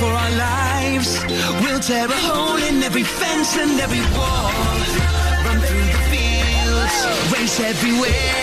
[0.00, 1.10] for our lives.
[1.60, 4.48] We'll tear a hole in every fence and every wall.
[5.44, 6.96] Run through the fields,
[7.34, 8.40] race everywhere.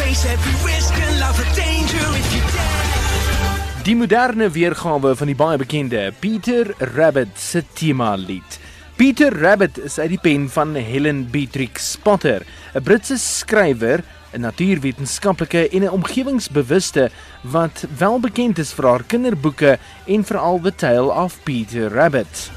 [0.00, 3.82] Face every risk and love the danger if you dare.
[3.84, 8.58] Die moderne weergawe van die baie bekende Peter Rabbit se tema lied.
[8.96, 15.68] Peter Rabbit is uit die pen van Helen Beatrix Potter, 'n Britse skrywer, 'n natuurwetenskaplike
[15.68, 17.10] en 'n omgewingsbewuste
[17.42, 22.50] wat wel bekend is vir haar kinderboeke en veral The Tale of Peter Rabbit.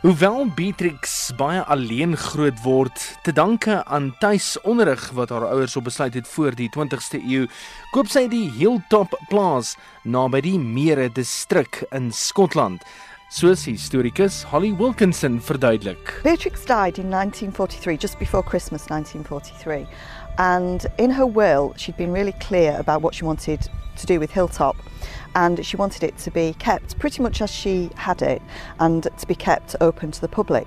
[0.00, 6.14] Hoewel Beatrix baie alleen groot word, te danke aan tuisonderrig wat haar ouers op besluit
[6.14, 7.44] het voor die 20ste eeu,
[7.92, 9.74] koop sy die Hilltop Plaas
[10.08, 12.80] naby die Mere distrik in Skotland.
[13.30, 16.20] Soos historikus Holly Wilkinson verduidelik.
[16.24, 19.86] Beatrix died in 1943, just before Christmas 1943.
[20.38, 24.32] And in her will, she'd been really clear about what she wanted to do with
[24.32, 24.76] Hilltop.
[25.36, 28.42] And she wanted it to be kept pretty much as she had it
[28.80, 30.66] and to be kept open to the public.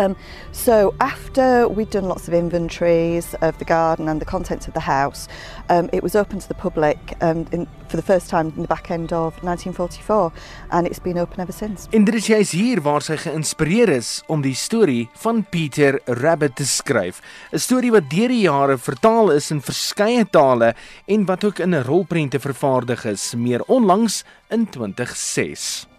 [0.00, 0.16] Um,
[0.52, 4.80] so after we'd done lots of inventories of the garden and the contents of the
[4.80, 5.28] house,
[5.68, 8.68] um, it was open to the public um, in, for the first time in the
[8.68, 10.32] back end of 1944,
[10.70, 11.86] and it's been open ever since.
[11.90, 16.56] En dit is juis hier waar sy geïnspireer is om die storie van Peter Rabbit
[16.56, 17.20] te skryf.
[17.52, 20.74] 'n Storie wat deur die jare vertaal is in verskeie tale
[21.06, 25.89] en wat ook in 'n rolprente vervaardig is, meer onlangs in 2006.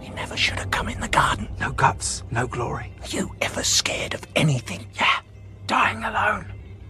[0.00, 1.48] We never should have come in the garden.
[1.60, 2.92] No guts, no glory.
[3.02, 4.86] Are you ever scared of anything?
[4.94, 5.20] Yeah,
[5.66, 6.46] dying alone.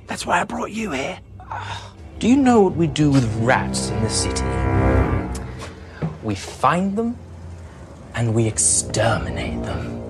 [0.06, 1.18] That's why I brought you here.
[2.18, 4.44] Do you know what we do with rats in the city?
[6.22, 7.16] We find them
[8.14, 10.09] and we exterminate them.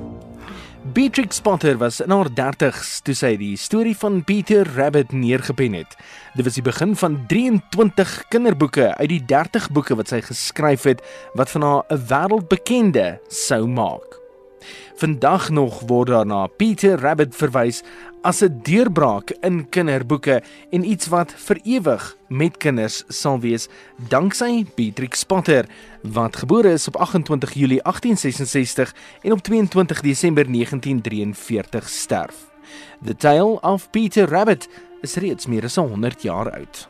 [0.82, 5.92] Beatrix Potter was in haar 30's toe sy die storie van Peter Rabbit neergepen het.
[6.38, 11.04] Dit was die begin van 23 kinderboeke uit die 30 boeke wat sy geskryf het
[11.36, 14.19] wat van haar 'n wêreldbekende sou maak.
[14.96, 17.82] Vandag nog word daar na Peter Rabbit verwys
[18.22, 23.68] as 'n deurbraak in kinderboeke en iets wat vir ewig met kinders sal wees
[24.08, 25.64] danksy Beatrix Potter
[26.02, 32.50] wat gebore is op 28 Julie 1866 en op 22 Desember 1943 sterf.
[33.04, 34.68] The Tale of Peter Rabbit
[35.00, 36.88] is reeds meer as 100 jaar oud.